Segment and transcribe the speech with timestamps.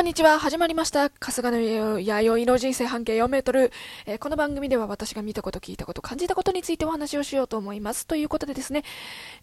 [0.00, 0.38] こんにちは。
[0.38, 1.10] 始まりました。
[1.20, 3.70] 春日の弥生の人生半径4メートル、
[4.06, 8.06] えー、この番組では私が見たこと、聞いたこと、感じたことについてお話をしようと思います。
[8.06, 8.82] ということでですね、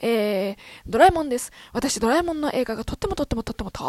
[0.00, 0.56] えー、
[0.86, 1.52] ドラえもんです。
[1.74, 3.84] 私、ドラえもんの映画がとってもとってもとってもと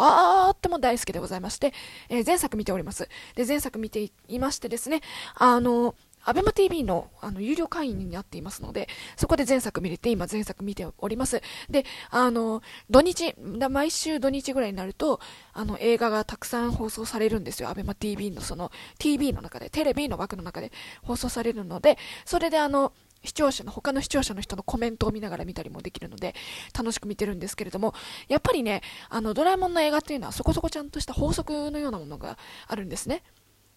[0.50, 1.72] っても大好きでございまして、
[2.10, 3.08] えー、前作見ております。
[3.34, 5.00] で、前作見ていましてですね、
[5.36, 11.42] あの、ーベマ t v のあの有料会員になっていますので、そこで前作見れて、今前作見ております。
[11.68, 13.34] で、あの、土日、
[13.70, 15.20] 毎週土日ぐらいになると、
[15.52, 17.68] あの、映画がたくさん放送されるんですよ。
[17.68, 22.92] アベマ t v のその、TV の中で、テレビの枠の中で放送されるので、それであの、
[23.24, 26.34] 視聴者の、他の視聴者の人のコメントを見ながら見たりもできるので、
[26.76, 27.94] 楽しく見てるんですけれども、
[28.28, 33.22] やっぱりね、あの、ドラえもんの映画っていうのはそこそこちゃんとした法則のようなものがあるんですね。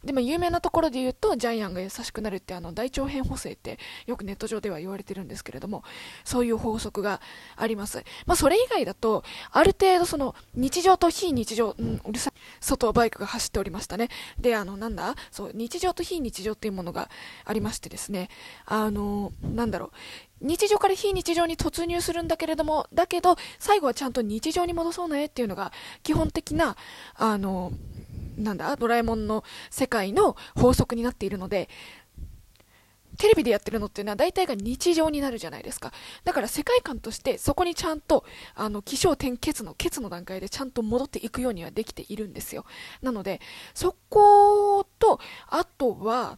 [0.04, 5.84] でも有名なところで言うとジャイアンが優しくなるってあの大腸変補正ってよくネット上では言われてるんですけれども
[6.24, 7.22] そういう法則が
[7.56, 14.10] あります、まあ、それ以外だとある程度その日常と非日常、うん、うるさい外をバイクが走っておりましたね。
[14.40, 17.10] であのなんだそう日常と非日常っていうものが
[17.46, 18.30] ありましてですね。
[18.66, 19.92] あのなんだろう。
[20.42, 25.72] 日常から非日常に突入するんだけれども、だけど、最後はちゃんと日常に戻そうねっていうのが、
[26.04, 26.76] 基本的な、
[27.16, 27.72] あの、
[28.44, 31.70] なんだ、ドラえもんの世界の法則になっているので、
[33.18, 35.92] テレビでやってるのっていうのは大体が日常になるじゃないですか。
[36.24, 38.26] だから世界観としてそこにちゃんと、
[38.56, 42.66] あの、気象点結の、結の段階でちゃんと戻っていくようにはできているんですよ。
[43.02, 43.40] なので、
[43.74, 46.38] そこと、あとは、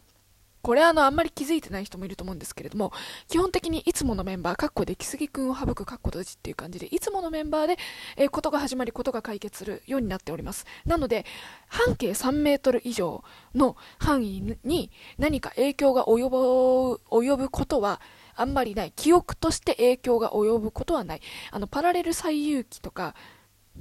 [0.64, 2.90] これあの、あんまり気づいてない人もいると思うんですけれども、
[3.28, 7.76] 基本的にいつものメンバー、かっこできすぎくんを省くかっこ閉じっていう感じで、いつものメンバーで、
[8.16, 10.64] えー、ことが始まり、ことが解決するようになっております。
[10.86, 11.26] なので、
[11.68, 13.22] 半径3メートル以上
[13.54, 18.00] の範囲に何か影響が及ぶ、及ぶことは、
[18.34, 18.92] あんまりない。
[18.96, 21.20] 記憶として影響が及ぶことはない。
[21.50, 23.14] あの、パラレル最有機とか、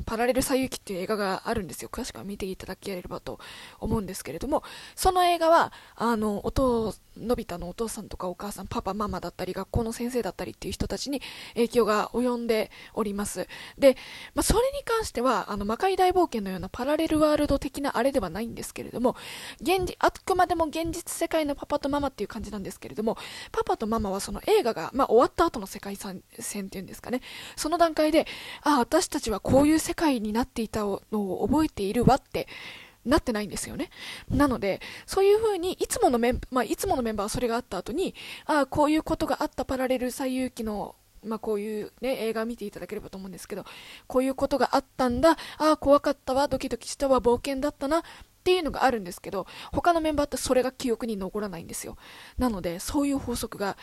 [0.05, 1.89] パラレル最有機っていう映画があるんですよ。
[1.91, 3.39] 詳しくは見ていただければと
[3.79, 4.63] 思うんですけれども、
[4.95, 11.21] その映画は、あの、お父のび太のお父さんとかお母さん、パパ、ママだったり、学校の先生だったりっていう人たちに
[11.53, 13.47] 影響が及んでおります。
[13.77, 13.95] で、
[14.33, 19.15] まあ、それに関しては、あの、魔界大冒険のようなパラレルワールド的なあれではないんですけれども、
[19.61, 23.17] 現実、あくまでも現実世界のパパとママっていう感じなんですけれども、
[23.51, 27.21] パパとママはその映画が、まあ、終わった後の世界線っていうんですかね、
[27.55, 28.25] その段階で、
[28.63, 32.47] あ、私たちはこういう世界になっていたのを覚えているわって、
[33.05, 33.89] なってないんですよね。
[34.29, 43.65] なので、そういう風に、いつものメン、まあ、いつものメンバーはそれがあった後に、ああ、こういうことがあったパラレル最有機の、まあ、こういうね、映画見ていただければと思うんですけど、
[44.07, 48.03] こういうことがあったんだ、ああ、怖かったわ、ドキドキしたわ、冒険だったな、
[48.43, 51.95] っていうのがあるんですけど、他のメンバーってそれが記憶に残らないんですよ。
[52.37, 53.77] なので、そういう法則が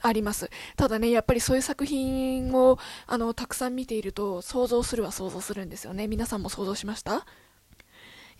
[0.00, 0.50] あります。
[0.76, 6.08] ただね、やっぱりそういう作品を、あの、たくさん見ていると、想像するは想像するんですよね。
[6.08, 7.24] 皆さんも想像しました？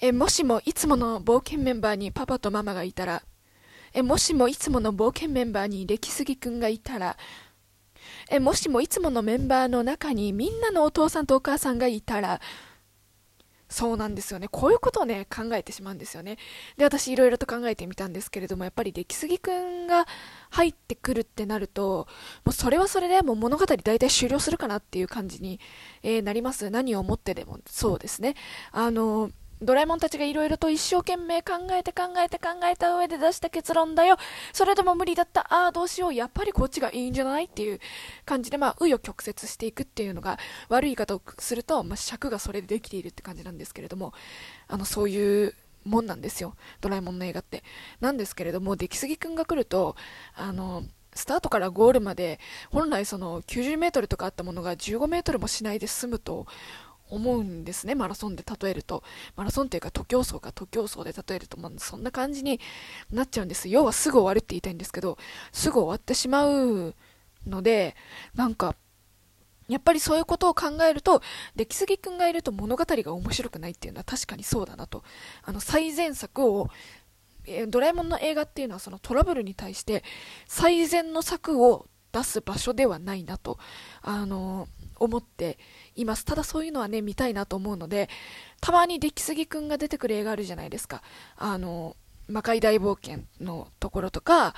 [0.00, 3.22] えもしもいつもの冒険メンバーにパパとママがいたら、
[3.92, 7.16] えもしもいつもの冒険メンバーに歴杉くんがいたら、
[8.28, 12.40] えもしもいつものメンバーの中にみんなのお父さんとお母さんがいたら、
[13.72, 14.48] そうなんですよね。
[14.48, 16.36] こういうことをね、考えてしまうんですよね。
[16.76, 20.06] で、私いろいろと考えてみたんですけれども、やっぱり出来すぎくんが
[20.50, 22.06] 入ってくるってなると、
[22.44, 25.58] もうそれはそれでもう物語大体終了するかなっていう感じに、
[26.02, 26.70] えー、なります。
[26.70, 28.34] 何を思ってでもそうですね。
[28.70, 34.16] あのードラえもんたちがいろいろと一生懸命考えて考えて考えた上で出した結論だよ。
[34.52, 35.42] それでも無理だった。
[35.54, 36.14] ああ、どうしよう。
[36.14, 37.80] やっぱりこっちがいいんじゃないっていう
[38.24, 44.12] 感じで、まあ、紆余曲折していくっていうのが、悪い言い方をすると、まあ、尺がそれでできているって感じなんですけれども、
[44.66, 46.56] あの、そういうもんなんですよ。
[46.80, 47.62] ドラえもんの映画って。
[48.00, 49.96] なんですけれども、出来すぎくんが来ると、
[50.34, 50.82] あの、
[51.14, 52.40] スタートからゴールまで、
[52.70, 56.46] 本来その90メートルとかあったものが15メートルもしないで済むと
[57.14, 59.02] 思うんですね、マラソンで例えると。
[59.36, 62.60] マラソンっていうか、徒競走か徒競走で例えると、まあ、そんな感じに
[63.10, 63.68] なっちゃうんです。
[63.68, 65.18] 要はすぐ終わるって言いたいんですけど、
[65.52, 66.94] すぐ終わってしまう
[67.46, 67.94] ので、
[68.34, 68.76] なんか、
[69.68, 71.22] やっぱりそういうことを考えると、
[71.54, 75.04] 出来すぎくんがいると物語が面白くないっていうのは確かにそうだなと。
[75.42, 76.68] あの、最善作を、
[77.68, 80.04] ドラえもんの映画っていうのはそのトラブルに対して
[80.46, 83.58] 最善の策を出す場所ではないなと、
[84.02, 85.58] あの思って
[85.96, 86.24] います。
[86.24, 88.08] ただそういうのはね、見たいなと思うので、
[88.60, 91.02] たまに出来すぎくんが出てくる映画あるじゃないですか。
[91.36, 91.96] あの、
[92.28, 94.54] 魔界大冒険のところとか、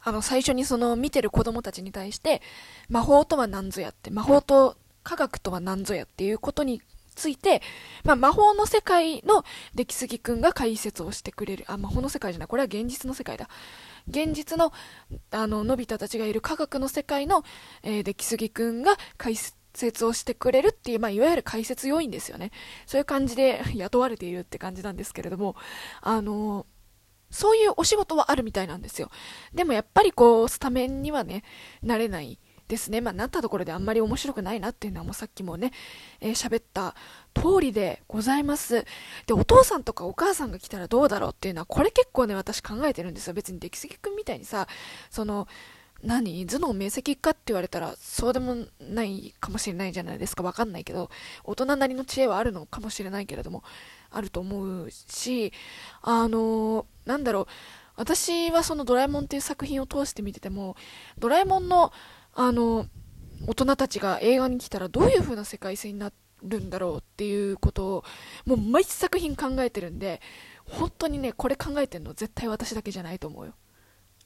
[0.00, 2.40] あの、最初にその見てる子供たちに対して、
[2.88, 6.80] 魔法とは何ぞやって、魔法と科学とは何ぞやっていうことに
[7.18, 7.60] ついて、
[8.04, 9.44] まあ、魔法の世界の
[9.74, 11.64] 出来すぎくんが解説をしてくれる。
[11.66, 12.48] あ、魔法の世界じゃない。
[12.48, 13.48] これは現実の世界だ。
[14.08, 14.72] 現実の、
[15.32, 17.44] あの、のび太たちがいる科学の世界の、
[17.82, 22.52] えー、出来すぎくんが解説をしてくれるっていう、まあ、いわゆる解説要員ですよね。
[22.86, 25.56] そういう感じで 雇われているって感じなんですけれども、
[26.00, 26.66] あの、
[27.30, 29.10] そういうお仕事はあるみたいなんですよ。
[29.52, 31.42] でもやっぱりこう、スタメンにはね、
[31.82, 32.38] なれない
[32.68, 33.00] ですね。
[33.00, 35.72] まあ、なったところであんまり面白くないなっていうのはもうさっきもね、
[36.20, 36.94] えー、った
[37.34, 38.84] 通りでございます。
[39.26, 43.34] で、お父さんとかお母さんが来たらどうだろうっていうのは、これ結構ね、私考えてるんですよ。
[43.34, 44.68] 別に出来すぎくんみたいにさ、
[45.10, 45.48] その、
[46.02, 46.46] 何？
[46.46, 51.10] 頭脳明晰かって言われたらそうでもないかもしれないじゃないですかわかんないけど
[51.42, 53.64] 大人なりの知恵はあるのかもしれないけれども
[54.10, 55.52] あると思うし
[56.00, 57.46] あのなんだろう
[57.96, 60.76] 私はそのドラえもんっていう作品を通して見てても
[61.18, 61.92] ドラえもんの
[62.40, 62.86] あの
[63.48, 66.12] 大人たちが映画に来たらどういう風な世界線にな
[66.44, 68.04] るんだろうっていうことを
[68.46, 70.20] もう毎作品考えてるんで
[70.64, 73.54] 本当にねこれ考えてるの絶対私だけじゃないと思うよ。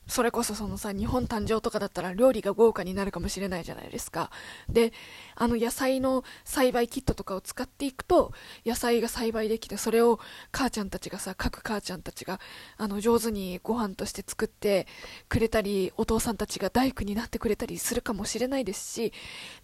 [0.06, 4.30] それこそそのさ、日本誕生とかだったら料理が豪華になるかもしれないじゃないですか。
[4.68, 4.92] で、
[5.36, 8.32] あの野菜の栽培キットとかを使っていくと、
[8.66, 10.18] 野菜が栽培できて、それを
[10.50, 12.40] 母ちゃんたちがさ、各母ちゃんたちが、
[12.76, 14.86] あの、上手にご飯として作って
[15.28, 19.12] くれたり、お父さんたちが大工になってくれたりするかもしれないですし、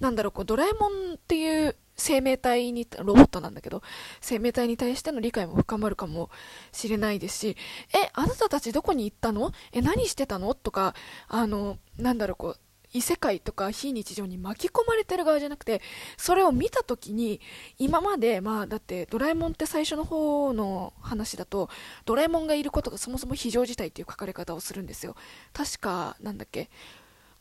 [0.00, 3.83] なんだろう、こう、ドラえもんっていう生命体に、ロボットなんだけど、
[4.21, 6.31] 生命体に対しての理解も深まるかも
[6.73, 7.56] しれないですし、
[7.93, 9.53] え、あなたたちどこに行ったの？
[9.73, 10.55] え、何してたの？
[10.55, 10.95] とか、
[11.27, 12.61] あの、なんだろう、こう、
[12.95, 15.83] 異世界とか非日常に巻き込まれてる側じゃなくて、
[16.17, 17.41] それを見た時に、
[17.79, 21.69] 今まで、まあ、だってドラえもんって最初の方の話だと、
[22.06, 25.17] ドラえもんがいることがそもそも非常事態っていう書かれ方をするんですよ。
[25.53, 26.71] 確か、なんだっけ、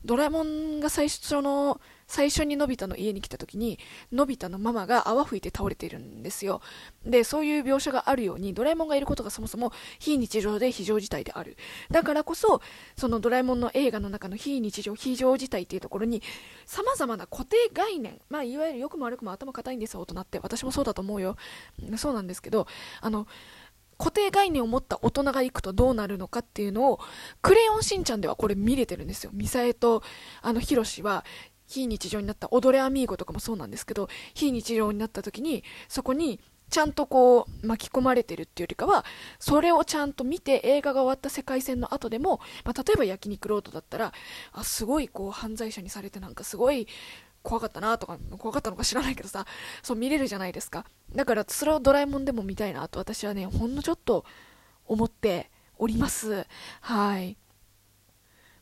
[0.03, 3.79] ドラえもんが最初の、最初にのび太の家に来た時に、
[4.11, 6.61] のび太のママが泡吹いて倒れているんですよ。
[7.05, 11.57] で、そういう描写があるように、ドラえもんがいることがそもそも非日常で非常事態である。
[11.91, 12.61] だからこそ、
[12.97, 16.23] そのドラえもんの映画の中の非日常、非常事態っていうところに、
[16.65, 20.39] 様々な固定概念、まあ、いわゆる良くも悪くも頭固いんですよ、大人って。
[20.39, 21.35] 私もそうだと思うよ。
[21.97, 22.67] そうなんですけど、
[23.01, 23.27] あの、
[23.97, 26.99] 固定概念を持った大人が行くとどうなるのかっていうのを、
[27.41, 29.31] クレヨンしんちゃんではこれ見れてるんですよ。
[29.33, 30.03] ミサエと、
[30.41, 31.25] あの、ヒロシは、
[31.67, 39.05] 非日常になった踊れアミーゴとかもそうなんですけど、非日常になった時に、そこに、ちゃんとこう巻き込まれてるっていうよりかは
[39.39, 44.11] それをちゃんと見て映画が終わった世界線の後でも、まあ、例えば焼肉ロードだったら
[44.51, 46.87] あすごいこう犯罪者にされてなんかすごい
[47.41, 49.45] 怖かったなとか怖かったのか知らないけどさ
[49.81, 50.85] そう見れるじゃないですか。
[51.15, 54.25] だからそれをドラえもんでも見たいなと私はねほんのちょっと
[54.85, 56.45] 思っております。
[56.81, 57.37] はい。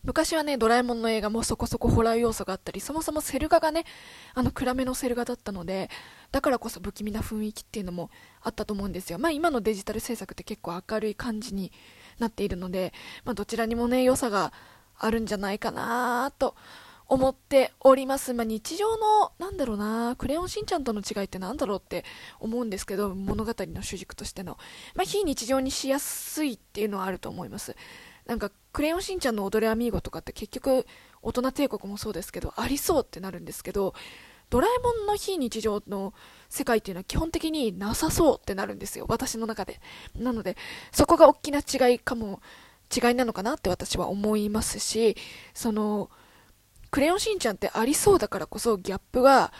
[0.06, 3.86] 昔はね、ドラえもんの映画もそこそこホラー要素があったり、そもそもセル画がね、
[4.34, 5.90] あの暗めのセル画だったので、
[6.32, 8.10] だからこそ不気味な雰囲気っていうのも
[8.42, 9.20] あったと思うんですよ。
[9.20, 11.72] まあ今のデジタル制作って結構明るい感じに
[12.20, 12.94] なっているので、
[13.24, 14.54] まあどちらにもね、良さが
[14.98, 16.56] あるんじゃないかなと
[17.08, 18.34] 思っております。
[18.34, 22.04] まあ、日常の、なんだろうな、クレヨンしんちゃんとの違いってなんだろうって
[22.40, 24.58] 思うんですけど、物語の主軸としての。
[24.96, 27.76] まあ、非日常にしやすいっていうのはあると思います。
[28.26, 30.86] なんか、クレヨンしんちゃんの踊れアミーゴとかって結局、
[31.22, 33.94] 大人帝国もそうですけど、ありそうってなるんですけど、
[34.50, 36.14] ドラえもんの非日常の
[36.50, 39.06] 世界っていうのは基本的になさそうってなるんですよ。
[39.08, 39.80] 私の中で。
[40.20, 40.58] なので、
[40.92, 42.42] そこが大きな違いかも、
[42.94, 45.16] 違いなのかなって私は思いますし、
[45.54, 46.10] その、
[46.92, 49.54] クレヨンしんちゃんってありそうだからこそギャップが、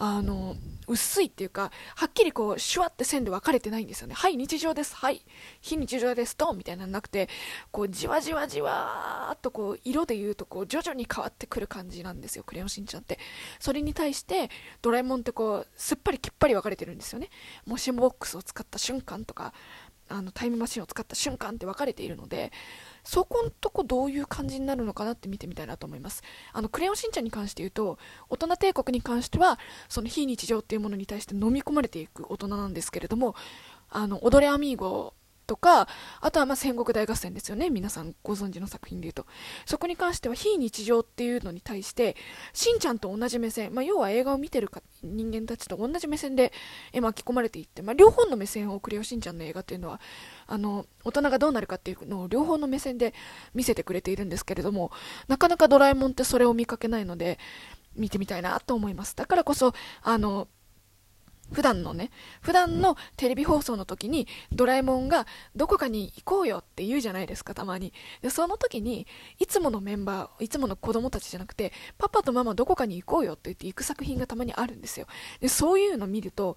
[0.00, 0.56] あの、
[0.86, 4.14] 薄いっていうか、はっきりこう、シュワって線で分かれてないんですよね。
[4.14, 4.94] はい、日常です。
[4.94, 5.24] はい、
[5.60, 6.36] 非日常です。
[6.36, 7.28] と、みたいなのなくて、
[7.72, 13.18] こう、じわじわじわーっとこう、色で言うとこう、徐々に変わってくる感じなんですよ、クレヨンしんちゃんって。
[13.58, 14.50] それに対して、
[14.82, 17.28] ドラえもんってこう、すっぱりきっぱり分かれてるんですよね。
[17.66, 19.52] もしもボックスを使った瞬間とか、
[20.08, 22.52] あのタイムマシンを使った瞬間って分かれているので
[23.04, 26.22] そこんとこどういう感じになるのかなって見てみたいなと思います。
[26.52, 27.98] あのクレヨンしんちゃんに関して言うと
[28.28, 33.34] 大人帝国に関してはその非日常っていうものに対して飲み込まれていく大人なんですけれども
[33.90, 35.14] あの踊れアミーゴ
[35.48, 35.88] とか、
[36.20, 37.70] あとはま戦国大合戦ですよね。
[37.70, 39.26] 皆さんご存知の作品で言うと。
[39.66, 42.16] そこに関しては非日常っていうのに対して、
[42.52, 46.52] しんちゃんと同じ目線、まあ、要は映画を見てるか人間たちと同じ目線で
[47.00, 50.00] 巻き込まれていって、まあ、両方の目線をクレヨしんちゃんの映画っていうのは、
[50.46, 53.14] あの、大人がどうなるかっていうのを両方の目線で
[53.54, 54.92] 見せてくれているんですけれども、
[55.28, 57.38] なかなかドラえもんってそれを見かけないので、
[57.96, 59.16] 見てみたいなと思います。
[59.16, 60.48] だからこそ、あの、
[61.52, 62.10] 普段のね、
[62.42, 65.26] 普段のテレビ放送の時にドラえもんが
[65.56, 67.92] どこかに行こうよって言うじゃないですか、たまに。
[68.20, 69.06] で、その時に、
[69.38, 75.06] いつものメンバー、いつもの子供たちじゃなくて、パパとママどこかに行こうよって言って行く作品がたまにあるんですよ。
[75.40, 76.56] で、そういうの見ると、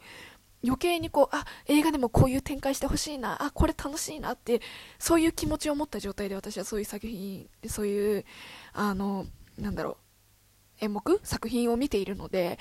[0.64, 4.62] 余計にこう、あ、映画でもこういう展開してほしいな、あ、これ楽しいなって、
[5.00, 8.26] そういう気持ちを持った状態で私はそういう作品、そういう、
[8.74, 9.26] あの、
[9.58, 9.92] なんだろ
[10.82, 12.60] う、演目作品を見ているので、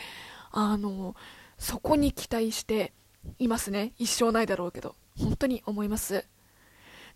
[0.50, 1.14] あの、
[1.60, 2.92] そこに期待して
[3.38, 3.92] いますね。
[3.98, 4.96] 一生ないだろうけど。
[5.18, 6.24] 本当に思います。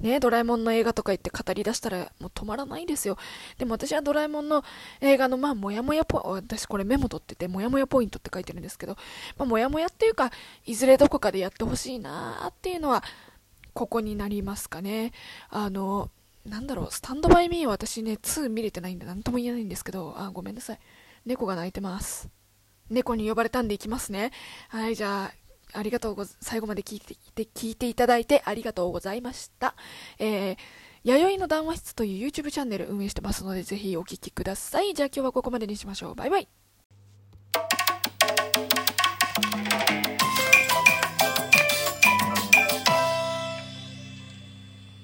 [0.01, 3.17] ね、ドラえもんの映画とか言って語り出したらもう止まらないですよ。
[3.59, 4.63] でも私はドラえもんの
[5.01, 8.97] 映画のまあもやもやポ私これメモ取っててもやもやポイントって書いてるんですけど、
[9.39, 10.31] まあ、もやもやっていうか、
[10.67, 13.03] いずれどこかでやってほしいなっていうのは、
[13.73, 15.13] ここになりますかね。
[15.49, 16.11] あの、
[16.45, 20.79] なんだろう、スタンドバイミーは私ね、2見れてないんで何とも言えないんですけど、あ、ごめんなさい。
[21.25, 22.29] 猫が泣いてます。
[22.91, 24.33] 猫に呼ばれたんで行きますね。
[24.69, 25.33] はい、じゃ
[25.75, 27.17] あ、ありがとうご、最後まで聞いて、
[27.55, 29.75] 聞いていただいてありがとうございました。
[30.19, 30.57] えー、
[31.05, 34.95] 弥生の談話室という YouTube チャンネル運営してますので、ぜひお聴きください。
[34.95, 36.15] じゃあ今日はここまでにしましょう。
[36.15, 36.64] バイバイ。